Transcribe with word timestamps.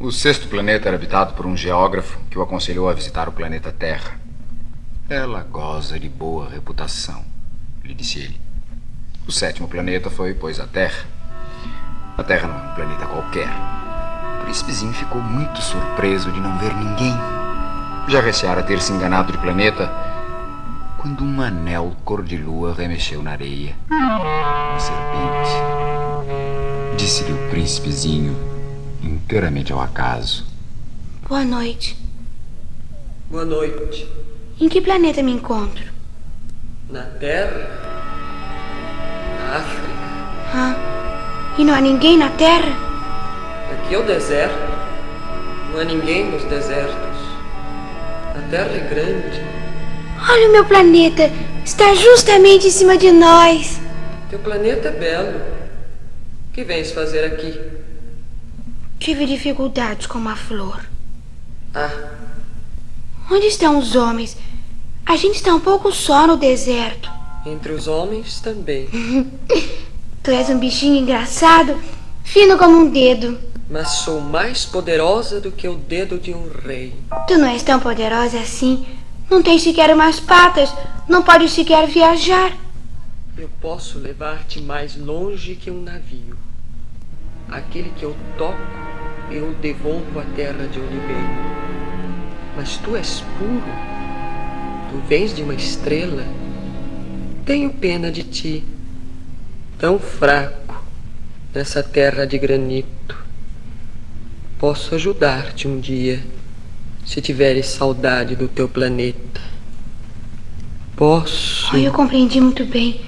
O 0.00 0.12
sexto 0.12 0.46
planeta 0.46 0.88
era 0.88 0.96
habitado 0.96 1.34
por 1.34 1.44
um 1.44 1.56
geógrafo 1.56 2.20
que 2.30 2.38
o 2.38 2.42
aconselhou 2.42 2.88
a 2.88 2.92
visitar 2.92 3.28
o 3.28 3.32
planeta 3.32 3.72
Terra. 3.72 4.12
Ela 5.08 5.42
goza 5.42 5.98
de 5.98 6.08
boa 6.08 6.48
reputação, 6.48 7.24
lhe 7.82 7.94
disse 7.94 8.20
ele. 8.20 8.40
O 9.26 9.32
sétimo 9.32 9.66
planeta 9.66 10.08
foi, 10.08 10.34
pois, 10.34 10.60
a 10.60 10.68
Terra. 10.68 11.04
A 12.16 12.22
Terra 12.22 12.46
não 12.46 12.60
é 12.60 12.70
um 12.70 12.74
planeta 12.76 13.06
qualquer. 13.06 13.48
O 14.38 14.44
príncipezinho 14.44 14.92
ficou 14.92 15.20
muito 15.20 15.60
surpreso 15.60 16.30
de 16.30 16.38
não 16.38 16.56
ver 16.58 16.72
ninguém. 16.76 17.14
Já 18.06 18.20
receara 18.20 18.62
ter 18.62 18.80
se 18.80 18.92
enganado 18.92 19.32
de 19.32 19.38
planeta 19.38 19.92
quando 20.98 21.24
um 21.24 21.42
anel 21.42 21.96
cor-de-lua 22.04 22.72
remexeu 22.72 23.20
na 23.20 23.32
areia. 23.32 23.74
Uma 23.90 24.78
serpente. 24.78 25.50
Disse-lhe 26.96 27.32
o 27.32 27.50
príncipezinho, 27.50 28.57
inteiramente 29.02 29.72
ao 29.72 29.80
acaso. 29.80 30.44
Boa 31.28 31.44
noite. 31.44 31.96
Boa 33.30 33.44
noite. 33.44 34.08
Em 34.60 34.68
que 34.68 34.80
planeta 34.80 35.22
me 35.22 35.32
encontro? 35.32 35.84
Na 36.90 37.02
Terra? 37.02 37.68
Na 39.38 39.56
África? 39.56 39.88
Ah, 40.54 41.54
e 41.58 41.64
não 41.64 41.74
há 41.74 41.80
ninguém 41.80 42.16
na 42.16 42.30
Terra? 42.30 42.72
Aqui 43.72 43.94
é 43.94 43.98
o 43.98 44.06
deserto. 44.06 44.56
Não 45.70 45.80
há 45.80 45.84
ninguém 45.84 46.30
nos 46.30 46.44
desertos. 46.44 47.18
A 48.34 48.50
Terra 48.50 48.70
é 48.70 48.88
grande. 48.88 49.40
Olha 50.30 50.48
o 50.48 50.52
meu 50.52 50.64
planeta. 50.64 51.30
Está 51.64 51.94
justamente 51.94 52.66
em 52.66 52.70
cima 52.70 52.96
de 52.96 53.12
nós. 53.12 53.78
Teu 54.30 54.38
planeta 54.38 54.88
é 54.88 54.92
belo. 54.92 55.38
O 56.48 56.52
que 56.52 56.64
vens 56.64 56.90
fazer 56.90 57.24
aqui? 57.24 57.77
Tive 58.98 59.26
dificuldades 59.26 60.06
com 60.06 60.18
uma 60.18 60.36
flor. 60.36 60.84
Ah, 61.74 61.90
Onde 63.30 63.46
estão 63.46 63.78
os 63.78 63.94
homens? 63.94 64.36
A 65.04 65.16
gente 65.16 65.36
está 65.36 65.54
um 65.54 65.60
pouco 65.60 65.92
só 65.92 66.26
no 66.26 66.36
deserto. 66.36 67.10
entre 67.46 67.72
os 67.72 67.86
homens 67.88 68.40
também. 68.40 68.88
Tu 70.22 70.30
és 70.32 70.48
um 70.50 70.58
bichinho 70.58 70.96
engraçado, 70.96 71.80
fino 72.24 72.58
como 72.58 72.76
um 72.76 72.90
dedo. 72.90 73.38
Mas 73.70 73.88
sou 73.90 74.20
mais 74.20 74.64
poderosa 74.66 75.40
do 75.40 75.50
que 75.52 75.68
o 75.68 75.76
dedo 75.76 76.18
de 76.18 76.32
um 76.34 76.48
rei. 76.64 76.94
Tu 77.26 77.36
não 77.38 77.48
és 77.48 77.62
tão 77.62 77.78
poderosa 77.78 78.38
assim. 78.40 78.84
Não 79.30 79.42
tens 79.42 79.62
sequer 79.62 79.94
umas 79.94 80.18
patas. 80.20 80.70
Não 81.08 81.22
podes 81.22 81.52
sequer 81.52 81.86
viajar. 81.86 82.56
Eu 83.36 83.48
posso 83.60 83.98
levar-te 83.98 84.60
mais 84.60 84.96
longe 84.96 85.54
que 85.54 85.70
um 85.70 85.82
navio. 85.82 86.36
Aquele 87.50 87.90
que 87.96 88.02
eu 88.02 88.14
toco, 88.36 88.58
eu 89.30 89.54
devolvo 89.54 90.20
à 90.20 90.24
terra 90.36 90.66
de 90.66 90.78
onde 90.78 90.98
venho. 90.98 91.58
Mas 92.56 92.76
tu 92.76 92.94
és 92.94 93.22
puro. 93.38 93.62
Tu 94.90 94.98
vens 95.08 95.34
de 95.34 95.42
uma 95.42 95.54
estrela. 95.54 96.24
Tenho 97.46 97.70
pena 97.70 98.10
de 98.10 98.22
ti, 98.22 98.64
tão 99.78 99.98
fraco 99.98 100.84
nessa 101.54 101.82
terra 101.82 102.26
de 102.26 102.36
granito. 102.36 103.16
Posso 104.58 104.94
ajudar-te 104.94 105.66
um 105.66 105.80
dia, 105.80 106.22
se 107.06 107.22
tiveres 107.22 107.66
saudade 107.66 108.36
do 108.36 108.48
teu 108.48 108.68
planeta. 108.68 109.40
Posso. 110.94 111.74
Oh, 111.74 111.78
eu 111.78 111.92
compreendi 111.92 112.40
muito 112.40 112.64
bem. 112.66 113.00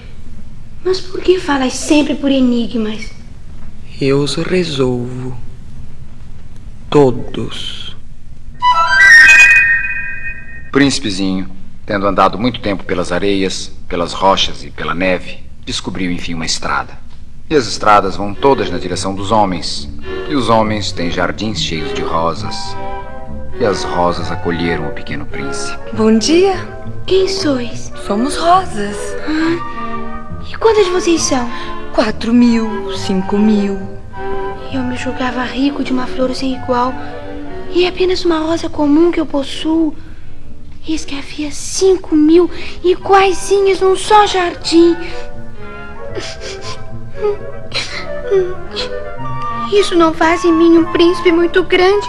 Mas 0.83 1.01
por 1.01 1.21
que 1.21 1.39
falas 1.39 1.75
sempre 1.75 2.15
por 2.15 2.31
enigmas? 2.31 3.20
Eu 4.01 4.21
os 4.21 4.35
resolvo. 4.37 5.37
Todos. 6.89 7.95
O 10.69 10.73
príncipezinho, 10.73 11.51
tendo 11.85 12.07
andado 12.07 12.39
muito 12.39 12.61
tempo 12.61 12.83
pelas 12.83 13.13
areias, 13.13 13.71
pelas 13.87 14.15
rochas 14.15 14.65
e 14.65 14.71
pela 14.71 14.95
neve, 14.95 15.41
descobriu 15.67 16.11
enfim 16.11 16.33
uma 16.33 16.47
estrada. 16.47 16.99
E 17.51 17.55
as 17.55 17.67
estradas 17.67 18.17
vão 18.17 18.33
todas 18.33 18.71
na 18.71 18.79
direção 18.79 19.15
dos 19.15 19.31
homens. 19.31 19.87
E 20.31 20.35
os 20.35 20.49
homens 20.49 20.93
têm 20.93 21.11
jardins 21.11 21.61
cheios 21.61 21.93
de 21.93 22.01
rosas. 22.01 22.57
E 23.61 23.67
as 23.67 23.85
rosas 23.85 24.33
acolheram 24.33 24.89
o 24.89 24.95
pequeno 24.95 25.27
príncipe. 25.27 25.79
Bom 25.95 26.17
dia. 26.17 26.55
Quem 27.07 27.29
sois? 27.29 27.93
Somos 28.07 28.39
rosas. 28.39 28.97
E 30.51 30.57
quantas 30.57 30.89
vocês 30.89 31.21
são? 31.21 31.47
Quatro 31.95 32.33
mil, 32.33 32.97
cinco 32.97 33.37
mil. 33.37 33.79
Eu 34.73 34.83
me 34.83 34.97
julgava 34.97 35.43
rico 35.43 35.83
de 35.83 35.93
uma 35.93 36.07
flor 36.07 36.35
sem 36.35 36.55
igual. 36.55 36.95
E 37.71 37.85
é 37.85 37.89
apenas 37.89 38.25
uma 38.25 38.39
rosa 38.39 38.69
comum 38.69 39.11
que 39.11 39.21
eu 39.21 39.27
possuo. 39.27 39.95
Eis 40.89 41.05
que 41.05 41.15
havia 41.17 41.51
cinco 41.51 42.15
mil 42.15 42.51
iguaizinhas 42.83 43.81
num 43.81 43.97
só 43.97 44.27
jardim. 44.27 44.97
Isso 49.73 49.95
não 49.95 50.15
faz 50.15 50.45
em 50.45 50.53
mim 50.53 50.79
um 50.79 50.93
príncipe 50.93 51.33
muito 51.33 51.63
grande. 51.65 52.09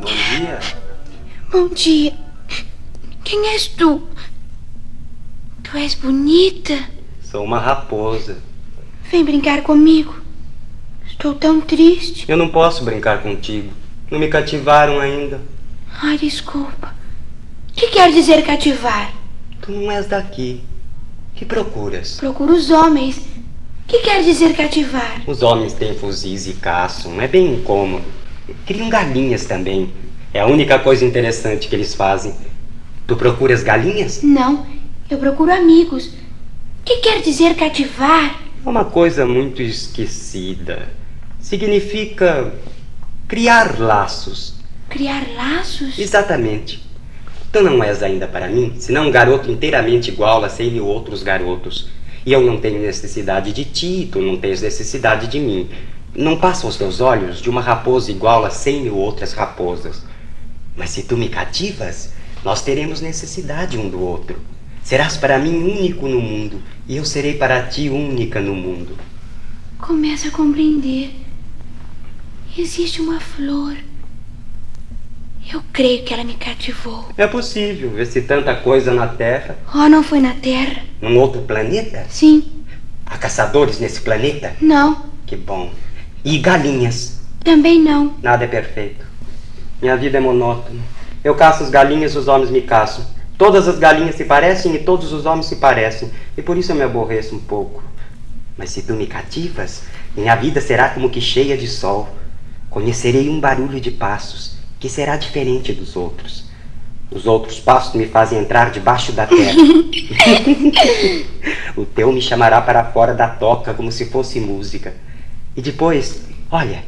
Bom 0.00 0.08
dia. 0.38 0.58
Bom 1.50 1.68
dia. 1.68 2.12
Quem 3.24 3.48
és 3.48 3.66
tu? 3.68 4.09
Tu 5.70 5.76
és 5.78 5.94
bonita. 5.94 6.76
Sou 7.22 7.44
uma 7.44 7.60
raposa. 7.60 8.38
Vem 9.08 9.24
brincar 9.24 9.62
comigo. 9.62 10.16
Estou 11.06 11.32
tão 11.32 11.60
triste. 11.60 12.24
Eu 12.28 12.36
não 12.36 12.48
posso 12.48 12.82
brincar 12.82 13.22
contigo. 13.22 13.72
Não 14.10 14.18
me 14.18 14.26
cativaram 14.26 14.98
ainda. 14.98 15.40
Ai, 16.02 16.18
desculpa. 16.18 16.92
O 17.68 17.72
que 17.72 17.86
quer 17.86 18.10
dizer 18.10 18.44
cativar? 18.44 19.14
Tu 19.62 19.70
não 19.70 19.92
és 19.92 20.06
daqui. 20.06 20.60
Que 21.36 21.44
procuras? 21.44 22.16
Procuro 22.18 22.52
os 22.52 22.68
homens. 22.70 23.18
O 23.18 23.86
que 23.86 24.00
quer 24.00 24.24
dizer 24.24 24.56
cativar? 24.56 25.22
Os 25.24 25.40
homens 25.40 25.72
têm 25.72 25.94
fuzis 25.94 26.48
e 26.48 26.54
caçam. 26.54 27.20
É 27.22 27.28
bem 27.28 27.54
incômodo. 27.54 28.04
Criam 28.66 28.88
galinhas 28.88 29.44
também. 29.44 29.92
É 30.34 30.40
a 30.40 30.46
única 30.46 30.80
coisa 30.80 31.04
interessante 31.04 31.68
que 31.68 31.76
eles 31.76 31.94
fazem. 31.94 32.34
Tu 33.06 33.14
procuras 33.14 33.62
galinhas? 33.62 34.20
Não, 34.22 34.66
eu 35.10 35.18
procuro 35.18 35.52
amigos. 35.52 36.06
O 36.06 36.84
que 36.84 36.98
quer 36.98 37.20
dizer 37.20 37.56
cativar? 37.56 38.40
É 38.64 38.68
uma 38.68 38.84
coisa 38.84 39.26
muito 39.26 39.60
esquecida. 39.60 40.88
Significa 41.40 42.52
criar 43.26 43.78
laços. 43.80 44.54
Criar 44.88 45.26
laços? 45.34 45.98
Exatamente. 45.98 46.88
Tu 47.52 47.60
não 47.60 47.82
és 47.82 48.02
ainda 48.02 48.28
para 48.28 48.46
mim, 48.46 48.74
senão 48.78 49.08
um 49.08 49.10
garoto 49.10 49.50
inteiramente 49.50 50.10
igual 50.10 50.44
a 50.44 50.48
cem 50.48 50.70
mil 50.70 50.86
outros 50.86 51.24
garotos. 51.24 51.88
E 52.24 52.32
eu 52.32 52.40
não 52.42 52.60
tenho 52.60 52.80
necessidade 52.80 53.52
de 53.52 53.64
ti, 53.64 54.08
tu 54.12 54.20
não 54.20 54.36
tens 54.36 54.62
necessidade 54.62 55.26
de 55.26 55.40
mim. 55.40 55.68
Não 56.14 56.36
passa 56.36 56.66
aos 56.66 56.76
teus 56.76 57.00
olhos 57.00 57.40
de 57.40 57.50
uma 57.50 57.60
raposa 57.60 58.12
igual 58.12 58.44
a 58.44 58.50
cem 58.50 58.82
mil 58.82 58.96
outras 58.96 59.32
raposas. 59.32 60.04
Mas 60.76 60.90
se 60.90 61.02
tu 61.02 61.16
me 61.16 61.28
cativas, 61.28 62.12
nós 62.44 62.62
teremos 62.62 63.00
necessidade 63.00 63.76
um 63.76 63.88
do 63.88 64.00
outro. 64.00 64.38
Serás 64.90 65.16
para 65.16 65.38
mim 65.38 65.54
único 65.54 66.08
no 66.08 66.20
mundo, 66.20 66.60
e 66.88 66.96
eu 66.96 67.04
serei 67.04 67.34
para 67.34 67.62
ti 67.62 67.88
única 67.88 68.40
no 68.40 68.56
mundo. 68.56 68.98
Começo 69.78 70.26
a 70.26 70.32
compreender. 70.32 71.12
Existe 72.58 73.00
uma 73.00 73.20
flor. 73.20 73.76
Eu 75.48 75.62
creio 75.72 76.02
que 76.02 76.12
ela 76.12 76.24
me 76.24 76.34
cativou. 76.34 77.06
É 77.16 77.24
possível 77.28 77.90
ver 77.90 78.04
se 78.04 78.22
tanta 78.22 78.52
coisa 78.56 78.92
na 78.92 79.06
Terra, 79.06 79.56
Oh, 79.72 79.88
não 79.88 80.02
foi 80.02 80.18
na 80.18 80.34
Terra? 80.34 80.82
num 81.00 81.16
outro 81.20 81.42
planeta? 81.42 82.04
Sim. 82.08 82.64
Há 83.06 83.16
caçadores 83.16 83.78
nesse 83.78 84.00
planeta? 84.00 84.56
Não. 84.60 85.06
Que 85.24 85.36
bom. 85.36 85.70
E 86.24 86.36
galinhas? 86.38 87.20
Também 87.44 87.80
não. 87.80 88.16
Nada 88.20 88.42
é 88.42 88.48
perfeito. 88.48 89.06
Minha 89.80 89.96
vida 89.96 90.18
é 90.18 90.20
monótona. 90.20 90.80
Eu 91.22 91.36
caço 91.36 91.62
as 91.62 91.70
galinhas, 91.70 92.16
os 92.16 92.26
homens 92.26 92.50
me 92.50 92.62
caçam. 92.62 93.19
Todas 93.40 93.66
as 93.66 93.78
galinhas 93.78 94.16
se 94.16 94.26
parecem 94.26 94.74
e 94.74 94.80
todos 94.80 95.14
os 95.14 95.24
homens 95.24 95.46
se 95.46 95.56
parecem. 95.56 96.10
E 96.36 96.42
por 96.42 96.58
isso 96.58 96.72
eu 96.72 96.76
me 96.76 96.82
aborreço 96.82 97.34
um 97.34 97.38
pouco. 97.38 97.82
Mas 98.54 98.68
se 98.68 98.82
tu 98.82 98.92
me 98.92 99.06
cativas, 99.06 99.84
minha 100.14 100.34
vida 100.34 100.60
será 100.60 100.90
como 100.90 101.08
que 101.08 101.22
cheia 101.22 101.56
de 101.56 101.66
sol. 101.66 102.06
Conhecerei 102.68 103.30
um 103.30 103.40
barulho 103.40 103.80
de 103.80 103.90
passos, 103.90 104.58
que 104.78 104.90
será 104.90 105.16
diferente 105.16 105.72
dos 105.72 105.96
outros. 105.96 106.44
Os 107.10 107.24
outros 107.24 107.58
passos 107.58 107.94
me 107.94 108.06
fazem 108.06 108.38
entrar 108.38 108.70
debaixo 108.70 109.10
da 109.12 109.26
terra. 109.26 109.56
o 111.78 111.86
teu 111.86 112.12
me 112.12 112.20
chamará 112.20 112.60
para 112.60 112.92
fora 112.92 113.14
da 113.14 113.26
toca 113.26 113.72
como 113.72 113.90
se 113.90 114.10
fosse 114.10 114.38
música. 114.38 114.92
E 115.56 115.62
depois, 115.62 116.26
olha, 116.50 116.84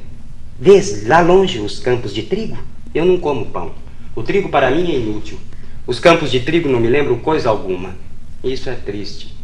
vês 0.61 1.07
lá 1.07 1.21
longe 1.21 1.61
os 1.61 1.79
campos 1.79 2.13
de 2.13 2.25
trigo? 2.25 2.59
Eu 2.95 3.07
não 3.07 3.17
como 3.17 3.47
pão. 3.47 3.73
O 4.15 4.23
trigo 4.23 4.51
para 4.51 4.71
mim 4.71 4.93
é 4.93 4.97
inútil. 4.97 5.41
Os 5.85 5.99
campos 5.99 6.31
de 6.31 6.41
trigo 6.41 6.69
não 6.69 6.79
me 6.79 6.89
lembram 6.89 7.19
coisa 7.19 7.51
alguma. 7.51 7.97
Isso 8.43 8.71
é 8.71 8.75
triste. 8.75 9.35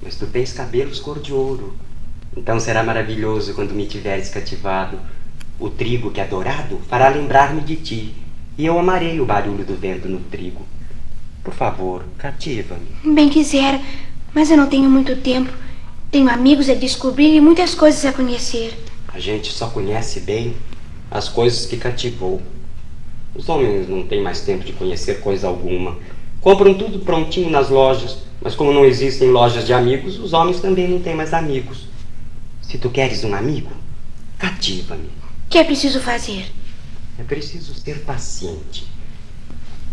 Mas 0.00 0.16
tu 0.16 0.26
tens 0.26 0.52
cabelos 0.52 1.00
cor 1.00 1.18
de 1.18 1.32
ouro. 1.32 1.76
Então 2.36 2.60
será 2.60 2.82
maravilhoso 2.82 3.54
quando 3.54 3.74
me 3.74 3.86
tiveres 3.86 4.28
cativado. 4.28 4.98
O 5.58 5.68
trigo 5.68 6.10
que 6.10 6.20
é 6.20 6.26
dourado 6.26 6.80
fará 6.88 7.08
lembrar-me 7.08 7.60
de 7.60 7.76
ti, 7.76 8.14
e 8.56 8.66
eu 8.66 8.78
amarei 8.78 9.20
o 9.20 9.26
barulho 9.26 9.64
do 9.64 9.74
vento 9.74 10.08
no 10.08 10.20
trigo. 10.20 10.64
Por 11.42 11.54
favor, 11.54 12.04
cativa-me. 12.18 13.14
Bem 13.14 13.28
quisera, 13.28 13.80
mas 14.32 14.50
eu 14.50 14.56
não 14.56 14.68
tenho 14.68 14.88
muito 14.88 15.16
tempo. 15.16 15.52
Tenho 16.10 16.28
amigos 16.28 16.68
a 16.68 16.74
descobrir 16.74 17.34
e 17.34 17.40
muitas 17.40 17.74
coisas 17.74 18.04
a 18.04 18.12
conhecer. 18.12 18.76
A 19.08 19.18
gente 19.18 19.52
só 19.52 19.68
conhece 19.68 20.20
bem 20.20 20.54
as 21.10 21.28
coisas 21.28 21.66
que 21.66 21.76
cativou. 21.76 22.40
Os 23.34 23.48
homens 23.48 23.88
não 23.88 24.06
têm 24.06 24.22
mais 24.22 24.40
tempo 24.40 24.64
de 24.64 24.72
conhecer 24.72 25.20
coisa 25.20 25.48
alguma. 25.48 25.96
Compram 26.40 26.74
tudo 26.74 27.00
prontinho 27.00 27.50
nas 27.50 27.68
lojas, 27.68 28.18
mas 28.40 28.54
como 28.54 28.72
não 28.72 28.84
existem 28.84 29.30
lojas 29.30 29.66
de 29.66 29.72
amigos, 29.72 30.18
os 30.18 30.32
homens 30.32 30.60
também 30.60 30.86
não 30.86 31.00
têm 31.00 31.14
mais 31.14 31.34
amigos. 31.34 31.88
Se 32.62 32.78
tu 32.78 32.90
queres 32.90 33.24
um 33.24 33.34
amigo, 33.34 33.70
cativa-me. 34.38 35.06
O 35.06 35.48
que 35.48 35.58
é 35.58 35.64
preciso 35.64 36.00
fazer? 36.00 36.46
É 37.18 37.22
preciso 37.22 37.74
ser 37.74 38.00
paciente. 38.00 38.86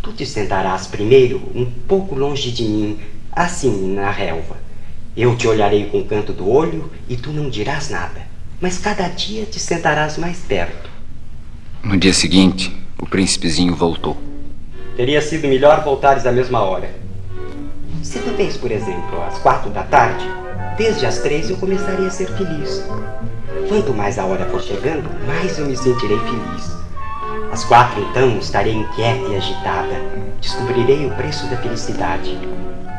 Tu 0.02 0.12
te 0.14 0.26
sentarás 0.26 0.88
primeiro 0.88 1.42
um 1.54 1.66
pouco 1.66 2.16
longe 2.16 2.52
de 2.52 2.64
mim, 2.64 3.00
assim, 3.32 3.94
na 3.94 4.12
relva. 4.12 4.58
Eu 5.16 5.36
te 5.36 5.48
olharei 5.48 5.86
com 5.86 6.00
o 6.00 6.06
canto 6.06 6.34
do 6.34 6.50
olho 6.50 6.92
e 7.08 7.16
tu 7.16 7.32
não 7.32 7.50
dirás 7.50 7.90
nada. 7.90 8.22
Mas 8.60 8.78
cada 8.78 9.08
dia 9.08 9.46
te 9.46 9.60
sentarás 9.60 10.18
mais 10.18 10.40
perto. 10.40 10.90
No 11.84 11.98
dia 11.98 12.14
seguinte, 12.14 12.72
o 13.02 13.06
príncipezinho 13.08 13.76
voltou. 13.76 14.16
Teria 14.96 15.22
sido 15.22 15.48
melhor 15.48 15.84
voltares 15.84 16.28
à 16.28 16.32
mesma 16.32 16.62
hora. 16.62 16.90
Se 18.04 18.20
tu 18.20 18.30
vês, 18.36 18.56
por 18.56 18.72
exemplo, 18.72 19.22
às 19.28 19.40
quatro 19.40 19.72
da 19.72 19.82
tarde, 19.84 20.24
desde 20.78 21.06
as 21.08 21.18
três 21.18 21.50
eu 21.50 21.58
começarei 21.58 22.06
a 22.06 22.12
ser 22.12 22.28
feliz. 22.28 22.86
Quanto 23.68 23.94
mais 23.94 24.20
a 24.20 24.26
hora 24.26 24.46
for 24.46 24.62
chegando, 24.62 25.10
mais 25.26 25.58
eu 25.58 25.66
me 25.66 25.76
sentirei 25.76 26.20
feliz. 26.20 26.72
Às 27.52 27.64
quatro, 27.66 28.02
então, 28.10 28.38
estarei 28.38 28.74
inquieta 28.74 29.28
e 29.30 29.36
agitada. 29.36 29.96
Descobrirei 30.40 31.06
o 31.06 31.12
preço 31.16 31.48
da 31.48 31.58
felicidade. 31.58 32.38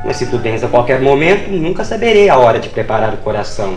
Mas 0.04 0.16
se 0.16 0.26
tu 0.26 0.38
vens 0.38 0.64
a 0.64 0.68
qualquer 0.68 1.00
momento, 1.00 1.48
nunca 1.50 1.84
saberei 1.84 2.28
a 2.28 2.36
hora 2.36 2.58
de 2.58 2.68
preparar 2.68 3.14
o 3.14 3.18
coração. 3.18 3.76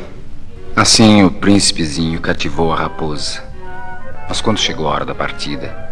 Assim 0.76 1.24
o 1.24 1.32
príncipezinho 1.32 2.20
cativou 2.20 2.74
a 2.74 2.76
raposa. 2.76 3.44
Mas 4.28 4.42
quando 4.42 4.60
chegou 4.60 4.88
a 4.88 4.92
hora 4.92 5.06
da 5.06 5.16
partida, 5.16 5.85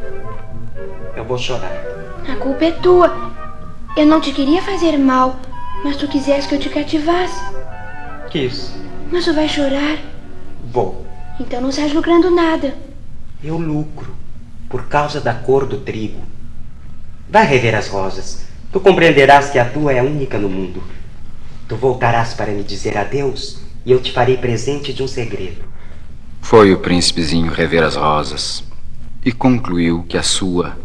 Eu 1.15 1.23
vou 1.25 1.37
chorar. 1.37 1.71
A 2.27 2.35
culpa 2.37 2.65
é 2.65 2.71
tua. 2.71 3.31
Eu 3.95 4.05
não 4.05 4.19
te 4.19 4.31
queria 4.31 4.61
fazer 4.61 4.97
mal, 4.97 5.37
mas 5.83 5.97
tu 5.97 6.07
quiseste 6.07 6.49
que 6.49 6.55
eu 6.55 6.59
te 6.59 6.69
cativasse. 6.69 7.39
Quis. 8.31 8.73
Mas 9.11 9.25
tu 9.25 9.33
vai 9.33 9.47
chorar, 9.47 9.99
Vou. 10.71 11.05
então 11.39 11.61
não 11.61 11.69
estás 11.69 11.93
lucrando 11.93 12.31
nada. 12.31 12.73
Eu 13.43 13.57
lucro 13.57 14.15
por 14.69 14.85
causa 14.87 15.21
da 15.21 15.33
cor 15.33 15.67
do 15.67 15.77
trigo. 15.81 16.21
Vai 17.29 17.45
rever 17.45 17.75
as 17.75 17.87
rosas. 17.89 18.47
Tu 18.71 18.79
compreenderás 18.79 19.51
que 19.51 19.59
a 19.59 19.65
tua 19.69 19.93
é 19.93 19.99
a 19.99 20.03
única 20.03 20.39
no 20.39 20.49
mundo. 20.49 20.81
Tu 21.67 21.75
voltarás 21.75 22.33
para 22.33 22.51
me 22.51 22.63
dizer 22.63 22.97
adeus 22.97 23.59
e 23.85 23.91
eu 23.91 24.01
te 24.01 24.11
farei 24.11 24.37
presente 24.37 24.91
de 24.93 25.03
um 25.03 25.07
segredo. 25.07 25.63
foi 26.41 26.73
o 26.73 26.79
príncipezinho 26.79 27.51
rever 27.51 27.83
as 27.83 27.95
rosas 27.95 28.63
e 29.23 29.31
concluiu 29.31 30.03
que 30.09 30.17
a 30.17 30.23
sua 30.23 30.75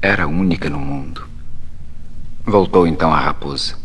era 0.00 0.24
a 0.24 0.26
única 0.28 0.70
no 0.70 0.78
mundo. 0.78 1.28
Voltou 2.44 2.86
então 2.86 3.12
à 3.12 3.18
raposa. 3.18 3.76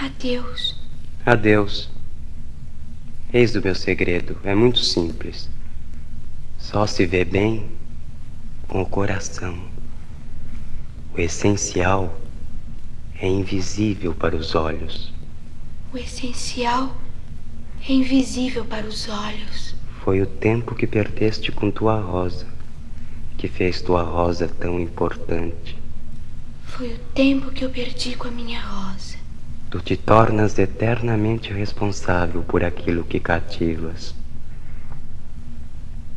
Adeus. 0.00 0.76
Adeus. 1.24 1.88
Eis 3.32 3.54
o 3.54 3.60
meu 3.60 3.74
segredo. 3.74 4.36
É 4.42 4.54
muito 4.54 4.80
simples. 4.80 5.48
Só 6.58 6.86
se 6.86 7.06
vê 7.06 7.24
bem 7.24 7.70
com 8.66 8.82
o 8.82 8.86
coração. 8.86 9.56
O 11.14 11.20
essencial 11.20 12.20
é 13.20 13.28
invisível 13.28 14.12
para 14.14 14.34
os 14.34 14.54
olhos. 14.54 15.12
O 15.92 15.98
essencial 15.98 16.96
é 17.88 17.92
invisível 17.92 18.64
para 18.64 18.86
os 18.86 19.08
olhos. 19.08 19.74
Foi 20.02 20.20
o 20.20 20.26
tempo 20.26 20.74
que 20.74 20.86
perdeste 20.86 21.52
com 21.52 21.70
tua 21.70 22.00
rosa 22.00 22.59
que 23.40 23.48
fez 23.48 23.80
tua 23.80 24.02
rosa 24.02 24.46
tão 24.46 24.78
importante. 24.78 25.74
Foi 26.66 26.92
o 26.92 26.98
tempo 27.14 27.50
que 27.50 27.64
eu 27.64 27.70
perdi 27.70 28.14
com 28.14 28.28
a 28.28 28.30
minha 28.30 28.60
rosa. 28.60 29.16
Tu 29.70 29.80
te 29.80 29.96
tornas 29.96 30.58
eternamente 30.58 31.50
responsável 31.50 32.42
por 32.42 32.62
aquilo 32.62 33.02
que 33.02 33.18
cativas. 33.18 34.14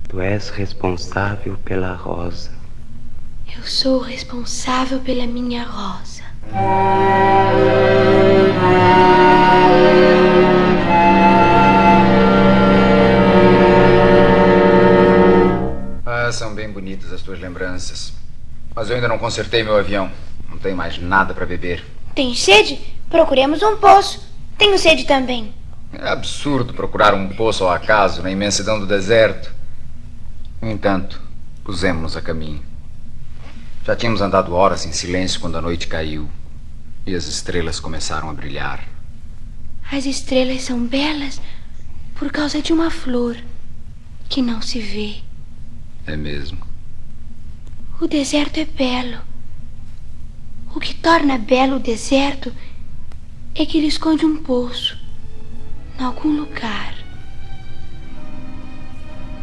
Tu 0.10 0.20
és 0.20 0.50
responsável 0.50 1.56
pela 1.64 1.96
rosa. 1.96 2.52
Eu 3.58 3.64
sou 3.64 4.00
responsável 4.00 5.00
pela 5.00 5.26
minha 5.26 5.64
rosa. 5.64 6.24
Ah, 16.26 16.32
são 16.32 16.56
bem 16.56 16.72
bonitas 16.72 17.12
as 17.12 17.22
tuas 17.22 17.38
lembranças. 17.38 18.14
Mas 18.74 18.90
eu 18.90 18.96
ainda 18.96 19.10
não 19.10 19.20
consertei 19.20 19.62
meu 19.62 19.76
avião. 19.76 20.10
Não 20.50 20.58
tenho 20.58 20.78
mais 20.78 20.98
nada 20.98 21.34
para 21.34 21.46
beber. 21.46 21.84
Tem 22.16 22.34
sede? 22.34 22.80
Procuremos 23.10 23.62
um 23.62 23.76
poço. 23.76 24.26
Tenho 24.58 24.80
sede 24.80 25.04
também. 25.04 25.54
É 25.92 26.08
absurdo 26.08 26.74
procurar 26.74 27.14
um 27.14 27.28
poço 27.28 27.66
ao 27.66 27.72
acaso 27.72 28.24
na 28.24 28.32
imensidão 28.32 28.80
do 28.80 28.88
deserto. 28.88 29.54
No 30.62 30.72
entanto, 30.72 31.22
pusemos-nos 31.62 32.16
a 32.16 32.22
caminho. 32.22 32.64
Já 33.86 33.94
tínhamos 33.94 34.22
andado 34.22 34.56
horas 34.56 34.86
em 34.86 34.94
silêncio 34.94 35.42
quando 35.42 35.58
a 35.58 35.62
noite 35.62 35.88
caiu 35.88 36.30
e 37.06 37.14
as 37.14 37.26
estrelas 37.26 37.82
começaram 37.82 38.30
a 38.30 38.34
brilhar. 38.34 38.82
As 39.92 40.06
estrelas 40.06 40.62
são 40.62 40.88
belas 40.88 41.42
por 42.16 42.32
causa 42.32 42.62
de 42.62 42.72
uma 42.72 42.90
flor 42.90 43.36
que 44.30 44.42
não 44.42 44.62
se 44.62 44.80
vê. 44.80 45.33
É 46.06 46.18
mesmo. 46.18 46.60
O 48.02 48.08
deserto 48.08 48.58
é 48.60 48.66
belo. 48.66 49.22
O 50.76 50.80
que 50.80 50.94
torna 50.94 51.38
belo 51.38 51.78
o 51.78 51.80
deserto 51.80 52.54
é 53.56 53.66
que 53.66 53.78
ele 53.78 53.88
esconde 53.88 54.26
um 54.26 54.44
poço 54.44 54.98
em 55.98 56.04
algum 56.04 56.36
lugar. 56.36 56.94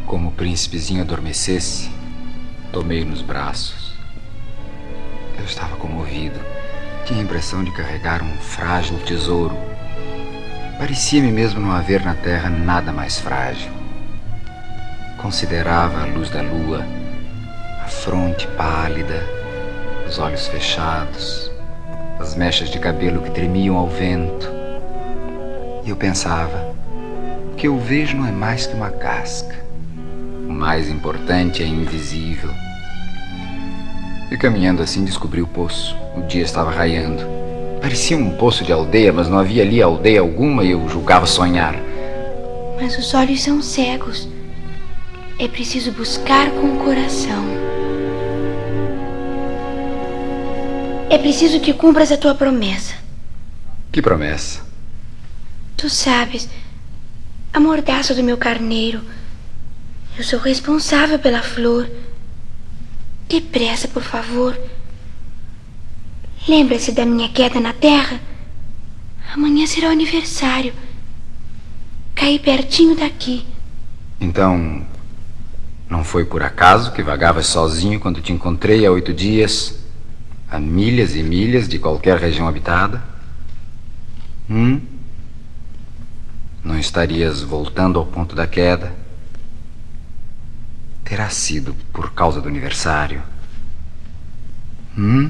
Como 0.05 0.27
o 0.29 0.31
príncipezinho 0.33 1.01
adormecesse, 1.01 1.89
tomei 2.71 3.03
nos 3.03 3.21
braços. 3.21 3.93
Eu 5.39 5.45
estava 5.45 5.75
comovido. 5.77 6.39
Tinha 7.05 7.19
a 7.19 7.23
impressão 7.23 7.63
de 7.63 7.71
carregar 7.71 8.21
um 8.21 8.37
frágil 8.37 8.99
tesouro. 8.99 9.55
Parecia-me 10.77 11.31
mesmo 11.31 11.59
não 11.59 11.71
haver 11.71 12.05
na 12.05 12.13
terra 12.13 12.49
nada 12.49 12.91
mais 12.91 13.19
frágil. 13.19 13.80
Considerava 15.21 16.01
a 16.01 16.05
luz 16.05 16.31
da 16.31 16.41
lua, 16.41 16.83
a 17.83 17.87
fronte 17.87 18.47
pálida, 18.57 19.23
os 20.07 20.17
olhos 20.17 20.47
fechados, 20.47 21.51
as 22.19 22.35
mechas 22.35 22.69
de 22.69 22.79
cabelo 22.79 23.21
que 23.21 23.29
tremiam 23.29 23.77
ao 23.77 23.87
vento. 23.87 24.49
E 25.85 25.91
eu 25.91 25.95
pensava: 25.95 26.73
o 27.51 27.55
que 27.55 27.67
eu 27.67 27.77
vejo 27.77 28.17
não 28.17 28.27
é 28.27 28.31
mais 28.31 28.65
que 28.65 28.73
uma 28.73 28.89
casca. 28.89 29.55
O 30.49 30.51
mais 30.51 30.89
importante 30.89 31.61
é 31.61 31.67
invisível. 31.67 32.49
E 34.31 34.37
caminhando 34.37 34.81
assim 34.81 35.05
descobri 35.05 35.41
o 35.41 35.47
poço. 35.47 35.95
O 36.17 36.21
dia 36.23 36.41
estava 36.41 36.71
raiando. 36.71 37.23
Parecia 37.79 38.17
um 38.17 38.31
poço 38.37 38.63
de 38.63 38.73
aldeia, 38.73 39.13
mas 39.13 39.29
não 39.29 39.37
havia 39.37 39.61
ali 39.61 39.83
aldeia 39.83 40.19
alguma 40.19 40.63
e 40.63 40.71
eu 40.71 40.89
julgava 40.89 41.27
sonhar. 41.27 41.75
Mas 42.79 42.97
os 42.97 43.13
olhos 43.13 43.41
são 43.43 43.61
cegos. 43.61 44.27
É 45.41 45.47
preciso 45.47 45.91
buscar 45.93 46.51
com 46.51 46.75
o 46.75 46.83
coração. 46.83 47.43
É 51.09 51.17
preciso 51.17 51.59
que 51.59 51.73
cumpras 51.73 52.11
a 52.11 52.17
tua 52.17 52.35
promessa. 52.35 52.93
Que 53.91 54.03
promessa! 54.03 54.63
Tu 55.75 55.89
sabes, 55.89 56.47
a 57.51 57.59
mordaça 57.59 58.13
do 58.13 58.21
meu 58.21 58.37
carneiro. 58.37 59.01
Eu 60.15 60.23
sou 60.23 60.37
responsável 60.37 61.17
pela 61.17 61.41
flor. 61.41 61.89
Depressa, 63.27 63.87
por 63.87 64.03
favor. 64.03 64.55
Lembra-se 66.47 66.91
da 66.91 67.03
minha 67.03 67.29
queda 67.29 67.59
na 67.59 67.73
terra? 67.73 68.19
Amanhã 69.33 69.65
será 69.65 69.87
o 69.87 69.91
aniversário. 69.91 70.71
Caí 72.13 72.37
pertinho 72.37 72.95
daqui. 72.95 73.43
Então, 74.19 74.85
não 75.91 76.05
foi 76.05 76.23
por 76.23 76.41
acaso 76.41 76.93
que 76.93 77.03
vagavas 77.03 77.47
sozinho 77.47 77.99
quando 77.99 78.21
te 78.21 78.31
encontrei 78.31 78.85
há 78.85 78.91
oito 78.91 79.13
dias, 79.13 79.77
a 80.49 80.57
milhas 80.57 81.17
e 81.17 81.21
milhas 81.21 81.67
de 81.67 81.77
qualquer 81.77 82.17
região 82.17 82.47
habitada? 82.47 83.03
Hum? 84.49 84.79
Não 86.63 86.79
estarias 86.79 87.41
voltando 87.41 87.99
ao 87.99 88.05
ponto 88.05 88.33
da 88.33 88.47
queda? 88.47 88.95
Terá 91.03 91.29
sido 91.29 91.75
por 91.91 92.13
causa 92.13 92.39
do 92.39 92.47
aniversário? 92.47 93.21
Hum? 94.97 95.29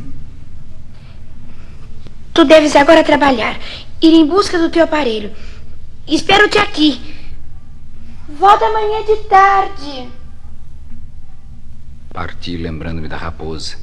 Tu 2.36 2.46
deves 2.46 2.76
agora 2.76 3.04
trabalhar, 3.04 3.60
ir 4.00 4.14
em 4.14 4.28
busca 4.28 4.60
do 4.60 4.70
teu 4.70 4.84
aparelho. 4.84 5.32
Espero-te 6.08 6.60
aqui. 6.60 7.02
Volta 8.38 8.64
amanhã 8.68 9.04
de 9.04 9.16
tarde. 9.28 10.21
Parti 12.14 12.58
lembrando-me 12.58 13.08
da 13.08 13.16
raposa. 13.16 13.78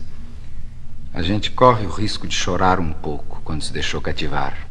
A 1.14 1.22
gente 1.22 1.50
corre 1.50 1.86
o 1.86 1.90
risco 1.90 2.26
de 2.26 2.34
chorar 2.34 2.78
um 2.78 2.92
pouco 2.92 3.40
quando 3.42 3.62
se 3.62 3.72
deixou 3.72 4.02
cativar. 4.02 4.68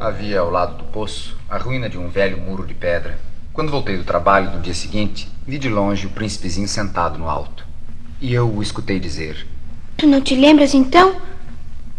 Havia 0.00 0.40
ao 0.40 0.50
lado 0.50 0.78
do 0.78 0.84
poço 0.84 1.36
a 1.46 1.58
ruína 1.58 1.90
de 1.90 1.98
um 1.98 2.08
velho 2.08 2.38
muro 2.38 2.66
de 2.66 2.72
pedra. 2.72 3.18
Quando 3.52 3.70
voltei 3.70 3.98
do 3.98 4.04
trabalho 4.04 4.50
no 4.50 4.62
dia 4.62 4.74
seguinte, 4.74 5.28
vi 5.46 5.58
de 5.58 5.68
longe 5.68 6.06
o 6.06 6.10
príncipezinho 6.10 6.66
sentado 6.66 7.18
no 7.18 7.28
alto. 7.28 7.66
E 8.18 8.32
eu 8.32 8.50
o 8.50 8.62
escutei 8.62 8.98
dizer: 8.98 9.46
Tu 9.98 10.06
não 10.06 10.22
te 10.22 10.34
lembras 10.34 10.72
então? 10.72 11.20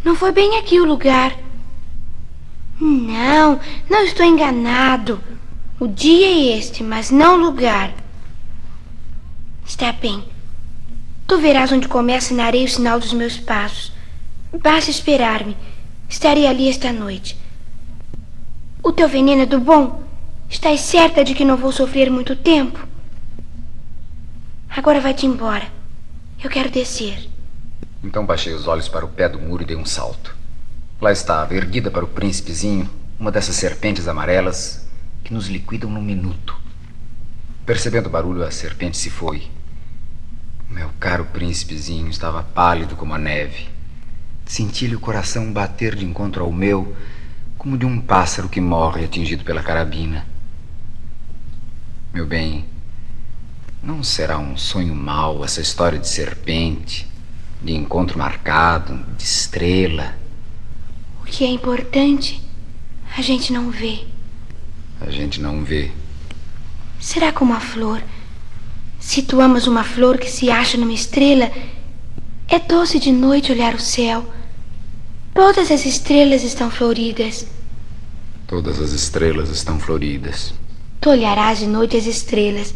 Não 0.04 0.16
foi 0.16 0.32
bem 0.32 0.58
aqui 0.58 0.80
o 0.80 0.86
lugar. 0.86 1.38
Não, 2.82 3.60
não 3.88 4.04
estou 4.04 4.26
enganado. 4.26 5.22
O 5.80 5.88
dia 5.88 6.26
é 6.26 6.58
este, 6.58 6.82
mas 6.82 7.12
não 7.12 7.38
lugar. 7.38 7.94
Está 9.64 9.92
bem. 9.92 10.24
Tu 11.28 11.38
verás 11.38 11.72
onde 11.72 11.88
começa 11.88 12.34
na 12.34 12.46
areia 12.46 12.66
o 12.66 12.70
sinal 12.70 13.00
dos 13.00 13.14
meus 13.14 13.38
passos. 13.38 13.92
Basta 14.60 14.90
esperar-me. 14.90 15.56
Estarei 16.10 16.48
ali 16.48 16.68
esta 16.68 16.92
noite. 16.92 17.38
O 18.82 18.92
teu 18.92 19.08
veneno 19.08 19.44
é 19.44 19.46
do 19.46 19.60
bom? 19.60 20.02
Estás 20.50 20.80
certa 20.80 21.24
de 21.24 21.36
que 21.36 21.46
não 21.46 21.56
vou 21.56 21.72
sofrer 21.72 22.10
muito 22.10 22.36
tempo? 22.36 22.88
Agora 24.68 25.00
vai-te 25.00 25.28
embora. 25.28 25.68
Eu 26.44 26.50
quero 26.50 26.72
descer. 26.72 27.30
Então 28.04 28.26
baixei 28.26 28.54
os 28.54 28.68
olhos 28.68 28.88
para 28.88 29.06
o 29.06 29.10
pé 29.10 29.30
do 29.30 29.40
muro 29.40 29.62
e 29.62 29.66
dei 29.68 29.76
um 29.76 29.86
salto. 29.86 30.36
Lá 31.00 31.12
estava, 31.12 31.54
erguida 31.54 31.92
para 31.92 32.04
o 32.04 32.08
príncipezinho, 32.08 32.90
uma 33.20 33.32
dessas 33.32 33.56
serpentes 33.56 34.08
amarelas 34.08 34.87
que 35.24 35.34
nos 35.34 35.48
liquidam 35.48 35.90
num 35.90 36.02
minuto. 36.02 36.56
Percebendo 37.66 38.08
o 38.08 38.10
barulho, 38.10 38.44
a 38.44 38.52
serpente 38.52 38.98
se 38.98 39.10
foi. 39.10 39.48
Meu 40.70 40.90
caro 41.00 41.26
príncipezinho 41.26 42.10
estava 42.10 42.44
pálido 42.44 42.96
como 42.96 43.14
a 43.14 43.18
neve. 43.18 43.68
Senti-lhe 44.46 44.96
o 44.96 45.00
coração 45.00 45.52
bater 45.52 45.96
de 45.96 46.06
encontro 46.06 46.44
ao 46.44 46.52
meu, 46.52 46.96
como 47.58 47.78
de 47.78 47.86
um 47.86 48.00
pássaro 48.00 48.48
que 48.48 48.62
morre 48.62 49.04
atingido 49.04 49.44
pela 49.44 49.64
carabina. 49.64 50.26
Meu 52.14 52.26
bem, 52.26 52.66
não 53.84 54.04
será 54.04 54.38
um 54.38 54.58
sonho 54.58 54.96
mau 54.96 55.44
essa 55.44 55.62
história 55.62 56.00
de 56.00 56.08
serpente, 56.08 57.08
de 57.62 57.74
encontro 57.74 58.18
marcado, 58.18 59.04
de 59.18 59.24
estrela. 59.24 60.16
O 61.22 61.26
que 61.26 61.44
é 61.44 61.48
importante, 61.48 62.42
a 63.18 63.22
gente 63.22 63.52
não 63.52 63.70
vê. 63.70 64.06
A 65.00 65.10
gente 65.10 65.40
não 65.40 65.64
vê. 65.64 65.92
Será 67.00 67.32
como 67.32 67.54
a 67.54 67.60
flor? 67.60 68.02
Se 69.00 69.22
tu 69.22 69.40
amas 69.40 69.68
uma 69.68 69.84
flor 69.84 70.18
que 70.18 70.30
se 70.30 70.50
acha 70.50 70.78
numa 70.78 70.94
estrela, 70.94 71.52
é 72.48 72.60
doce 72.60 73.00
de 73.00 73.12
noite 73.12 73.52
olhar 73.52 73.76
o 73.76 73.80
céu. 73.80 74.26
Todas 75.34 75.72
as 75.72 75.86
estrelas 75.86 76.44
estão 76.44 76.72
floridas. 76.72 77.46
Todas 78.48 78.82
as 78.82 78.92
estrelas 78.92 79.50
estão 79.50 79.80
floridas. 79.80 80.54
Tu 81.00 81.10
olharás 81.10 81.60
de 81.60 81.68
noite 81.68 81.96
as 81.96 82.06
estrelas. 82.06 82.74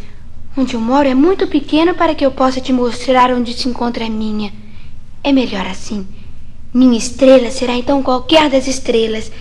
Onde 0.56 0.76
eu 0.76 0.82
moro 0.82 1.08
é 1.08 1.16
muito 1.16 1.48
pequeno 1.48 1.96
para 1.96 2.14
que 2.14 2.26
eu 2.26 2.32
possa 2.32 2.62
te 2.62 2.72
mostrar 2.72 3.32
onde 3.32 3.54
se 3.54 3.68
encontra 3.68 4.06
a 4.06 4.10
minha. 4.10 4.54
É 5.24 5.32
melhor 5.32 5.66
assim. 5.66 6.06
Minha 6.74 6.98
estrela 6.98 7.50
será 7.50 7.74
então 7.74 8.04
qualquer 8.04 8.50
das 8.50 8.68
estrelas. 8.68 9.32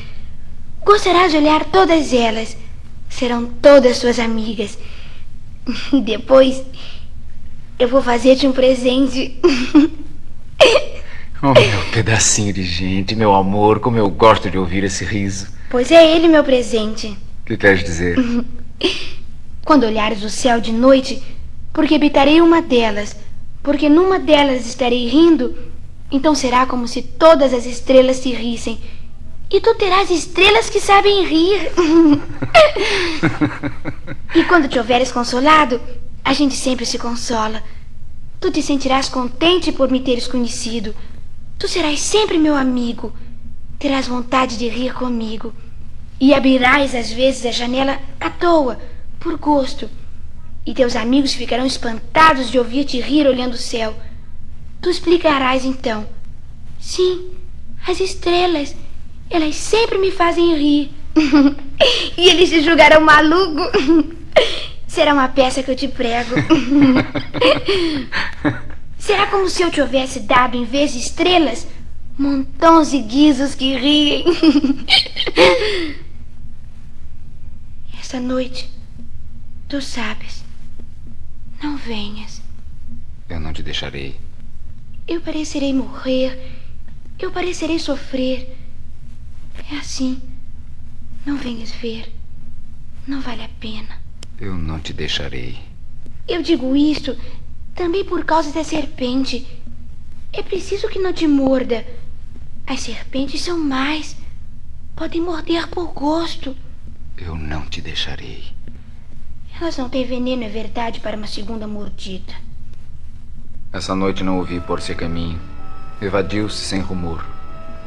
Gostarás 0.84 1.32
de 1.32 1.38
olhar 1.38 1.64
todas 1.64 2.12
elas. 2.12 2.56
Serão 3.10 3.44
todas 3.44 3.98
suas 3.98 4.18
amigas. 4.18 4.78
Depois 6.02 6.62
eu 7.78 7.88
vou 7.88 8.02
fazer-te 8.02 8.46
um 8.46 8.52
presente. 8.52 9.38
Oh, 11.42 11.54
meu 11.58 11.90
pedacinho 11.90 12.52
de 12.52 12.62
gente, 12.62 13.16
meu 13.16 13.34
amor, 13.34 13.80
como 13.80 13.96
eu 13.96 14.10
gosto 14.10 14.50
de 14.50 14.58
ouvir 14.58 14.84
esse 14.84 15.06
riso. 15.06 15.48
Pois 15.70 15.90
é 15.90 16.14
ele 16.14 16.28
meu 16.28 16.44
presente. 16.44 17.16
O 17.42 17.46
que 17.46 17.56
queres 17.56 17.82
dizer? 17.82 18.14
Quando 19.64 19.84
olhares 19.84 20.22
o 20.22 20.28
céu 20.28 20.60
de 20.60 20.70
noite, 20.70 21.22
porque 21.72 21.94
habitarei 21.94 22.42
uma 22.42 22.60
delas, 22.60 23.16
porque 23.62 23.88
numa 23.88 24.18
delas 24.18 24.66
estarei 24.66 25.08
rindo, 25.08 25.56
então 26.12 26.34
será 26.34 26.66
como 26.66 26.86
se 26.86 27.00
todas 27.00 27.54
as 27.54 27.64
estrelas 27.64 28.18
se 28.18 28.32
rissem. 28.32 28.78
E 29.50 29.60
tu 29.60 29.74
terás 29.74 30.10
estrelas 30.10 30.70
que 30.70 30.80
sabem 30.80 31.24
rir. 31.24 31.72
e 34.36 34.44
quando 34.44 34.68
te 34.68 34.78
houveres 34.78 35.10
consolado, 35.10 35.80
a 36.24 36.32
gente 36.32 36.54
sempre 36.54 36.86
se 36.86 36.98
consola. 36.98 37.60
Tu 38.38 38.52
te 38.52 38.62
sentirás 38.62 39.08
contente 39.08 39.72
por 39.72 39.90
me 39.90 39.98
teres 39.98 40.28
conhecido. 40.28 40.94
Tu 41.58 41.66
serás 41.66 42.00
sempre 42.00 42.38
meu 42.38 42.54
amigo. 42.54 43.12
Terás 43.76 44.06
vontade 44.06 44.56
de 44.56 44.68
rir 44.68 44.94
comigo. 44.94 45.52
E 46.20 46.32
abrirás 46.32 46.94
às 46.94 47.10
vezes 47.10 47.44
a 47.44 47.50
janela 47.50 47.98
à 48.20 48.30
toa, 48.30 48.78
por 49.18 49.36
gosto. 49.36 49.90
E 50.64 50.72
teus 50.72 50.94
amigos 50.94 51.34
ficarão 51.34 51.66
espantados 51.66 52.52
de 52.52 52.58
ouvir-te 52.58 53.00
rir 53.00 53.26
olhando 53.26 53.54
o 53.54 53.58
céu. 53.58 53.96
Tu 54.80 54.90
explicarás 54.90 55.64
então. 55.64 56.06
Sim, 56.78 57.32
as 57.86 57.98
estrelas, 57.98 58.76
elas 59.30 59.54
sempre 59.54 59.96
me 59.98 60.10
fazem 60.10 60.56
rir. 60.56 60.90
e 62.18 62.28
eles 62.28 62.50
te 62.50 62.60
julgarão 62.62 63.00
maluco. 63.00 63.62
Será 64.86 65.14
uma 65.14 65.28
peça 65.28 65.62
que 65.62 65.70
eu 65.70 65.76
te 65.76 65.86
prego. 65.86 66.34
Será 68.98 69.28
como 69.28 69.48
se 69.48 69.62
eu 69.62 69.70
te 69.70 69.80
houvesse 69.80 70.20
dado, 70.20 70.56
em 70.56 70.64
vez 70.64 70.92
de 70.92 70.98
estrelas, 70.98 71.66
montões 72.18 72.90
de 72.90 72.98
guizos 73.00 73.54
que 73.54 73.76
riem? 73.76 74.24
Esta 77.98 78.18
noite, 78.20 78.68
tu 79.68 79.80
sabes, 79.80 80.44
não 81.62 81.76
venhas. 81.76 82.42
Eu 83.28 83.38
não 83.38 83.52
te 83.52 83.62
deixarei. 83.62 84.16
Eu 85.06 85.20
parecerei 85.20 85.72
morrer, 85.72 86.36
eu 87.18 87.30
parecerei 87.30 87.78
sofrer. 87.78 88.59
É 89.70 89.76
assim. 89.76 90.20
Não 91.24 91.36
venhas 91.36 91.70
ver. 91.70 92.12
Não 93.06 93.20
vale 93.20 93.44
a 93.44 93.48
pena. 93.60 94.00
Eu 94.40 94.56
não 94.56 94.80
te 94.80 94.92
deixarei. 94.92 95.58
Eu 96.26 96.42
digo 96.42 96.74
isto 96.74 97.16
também 97.74 98.04
por 98.04 98.24
causa 98.24 98.52
da 98.52 98.64
serpente. 98.64 99.46
É 100.32 100.42
preciso 100.42 100.88
que 100.88 100.98
não 100.98 101.12
te 101.12 101.26
morda. 101.26 101.86
As 102.66 102.80
serpentes 102.80 103.42
são 103.42 103.58
mais. 103.58 104.16
Podem 104.96 105.20
morder 105.20 105.68
por 105.68 105.92
gosto. 105.92 106.56
Eu 107.16 107.36
não 107.36 107.66
te 107.66 107.80
deixarei. 107.80 108.44
Elas 109.60 109.76
não 109.76 109.88
têm 109.88 110.06
veneno, 110.06 110.44
é 110.44 110.48
verdade, 110.48 111.00
para 111.00 111.16
uma 111.16 111.26
segunda 111.26 111.66
mordida. 111.66 112.32
Essa 113.72 113.94
noite 113.94 114.24
não 114.24 114.38
ouvi 114.38 114.58
por-se 114.60 114.94
caminho. 114.94 115.40
Evadiu-se 116.00 116.56
sem 116.56 116.80
rumor. 116.80 117.39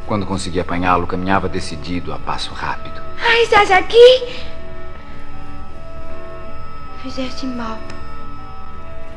Quando 0.06 0.26
consegui 0.26 0.60
apanhá-lo, 0.60 1.08
caminhava 1.08 1.48
decidido, 1.48 2.14
a 2.14 2.20
passo 2.20 2.54
rápido. 2.54 3.02
Ah, 3.20 3.42
estás 3.42 3.72
aqui? 3.72 4.44
Fizeste 7.02 7.46
mal. 7.46 7.80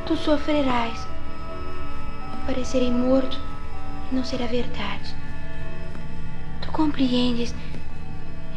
Tu 0.06 0.16
sofrerás. 0.16 1.06
Eu 2.32 2.46
parecerei 2.46 2.90
morto 2.90 3.38
e 4.10 4.14
não 4.14 4.24
será 4.24 4.46
verdade. 4.46 5.14
Tu 6.62 6.70
compreendes? 6.70 7.52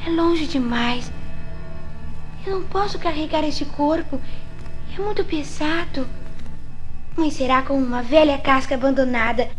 É 0.05 0.09
longe 0.11 0.45
demais. 0.45 1.11
Eu 2.45 2.59
não 2.59 2.63
posso 2.67 2.99
carregar 2.99 3.43
este 3.43 3.65
corpo. 3.65 4.21
É 4.95 5.01
muito 5.01 5.25
pesado. 5.25 6.07
Mas 7.17 7.33
será 7.33 7.63
como 7.63 7.83
uma 7.83 8.03
velha 8.03 8.37
casca 8.37 8.75
abandonada. 8.75 9.49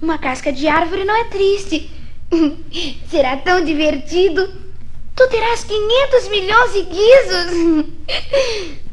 Uma 0.00 0.18
casca 0.18 0.50
de 0.52 0.66
árvore 0.66 1.04
não 1.04 1.14
é 1.14 1.24
triste. 1.24 1.95
Será 3.08 3.36
tão 3.36 3.64
divertido. 3.64 4.46
Tu 5.14 5.28
terás 5.28 5.64
500 5.64 6.28
milhões 6.28 6.72
de 6.72 6.82
guizos. 6.82 8.76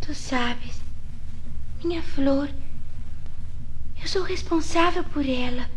Tu 0.00 0.14
sabes, 0.14 0.80
minha 1.82 2.00
flor, 2.00 2.48
eu 4.00 4.06
sou 4.06 4.22
responsável 4.22 5.02
por 5.02 5.28
ela. 5.28 5.68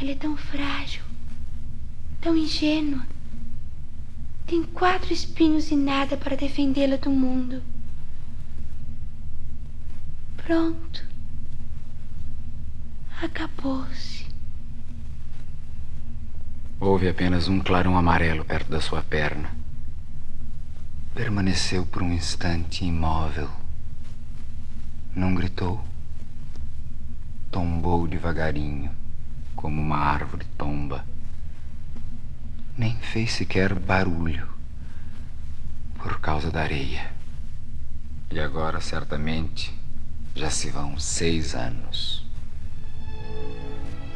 Ela 0.00 0.12
é 0.12 0.14
tão 0.14 0.36
frágil, 0.36 1.02
tão 2.20 2.36
ingênua. 2.36 3.04
Tem 4.46 4.62
quatro 4.62 5.12
espinhos 5.12 5.72
e 5.72 5.76
nada 5.76 6.16
para 6.16 6.36
defendê-la 6.36 6.96
do 6.96 7.10
mundo. 7.10 7.60
Pronto. 10.36 11.09
Acabou-se. 13.22 14.26
Houve 16.80 17.06
apenas 17.06 17.48
um 17.48 17.60
clarão 17.60 17.98
amarelo 17.98 18.46
perto 18.46 18.70
da 18.70 18.80
sua 18.80 19.02
perna. 19.02 19.50
Permaneceu 21.14 21.84
por 21.84 22.02
um 22.02 22.14
instante 22.14 22.82
imóvel. 22.82 23.50
Não 25.14 25.34
gritou. 25.34 25.84
Tombou 27.50 28.08
devagarinho, 28.08 28.90
como 29.54 29.82
uma 29.82 29.98
árvore 29.98 30.46
tomba. 30.56 31.04
Nem 32.78 32.96
fez 33.00 33.32
sequer 33.32 33.74
barulho, 33.78 34.48
por 35.98 36.18
causa 36.20 36.50
da 36.50 36.62
areia. 36.62 37.12
E 38.30 38.40
agora, 38.40 38.80
certamente, 38.80 39.78
já 40.34 40.48
se 40.48 40.70
vão 40.70 40.98
seis 40.98 41.54
anos. 41.54 42.29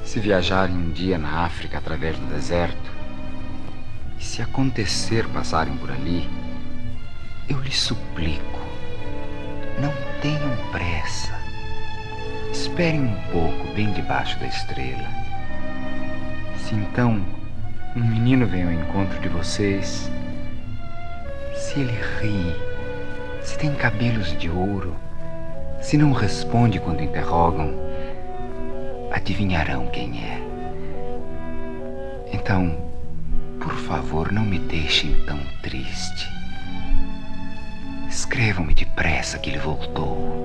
Se 0.04 0.20
viajarem 0.20 0.76
um 0.76 0.90
dia 0.90 1.18
na 1.18 1.44
África 1.44 1.78
através 1.78 2.16
do 2.18 2.26
deserto, 2.26 2.92
e 4.18 4.22
se 4.22 4.42
acontecer 4.42 5.26
passarem 5.28 5.76
por 5.78 5.90
ali, 5.90 6.28
eu 7.48 7.58
lhes 7.60 7.80
suplico, 7.80 8.60
não 9.80 9.92
tenham 10.20 10.56
pressa. 10.70 11.34
Esperem 12.52 13.00
um 13.00 13.16
pouco 13.32 13.74
bem 13.74 13.92
debaixo 13.92 14.38
da 14.38 14.46
estrela. 14.46 15.08
Se 16.58 16.74
então 16.74 17.24
um 17.96 18.04
menino 18.04 18.46
vem 18.46 18.62
ao 18.64 18.72
encontro 18.72 19.18
de 19.20 19.28
vocês, 19.28 20.10
se 21.56 21.80
ele 21.80 21.98
ri, 22.20 22.54
se 23.42 23.58
tem 23.58 23.74
cabelos 23.74 24.36
de 24.38 24.50
ouro, 24.50 24.94
se 25.80 25.96
não 25.96 26.12
responde 26.12 26.78
quando 26.78 27.02
interrogam, 27.02 27.74
adivinharão 29.14 29.86
quem 29.88 30.20
é. 30.22 30.40
Então, 32.32 32.76
por 33.60 33.74
favor, 33.74 34.32
não 34.32 34.44
me 34.44 34.58
deixem 34.58 35.14
tão 35.24 35.38
triste. 35.62 36.28
Escrevam-me 38.08 38.74
depressa 38.74 39.38
que 39.38 39.50
ele 39.50 39.58
voltou. 39.58 40.43